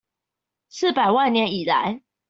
[0.67, 2.01] 四百萬年以來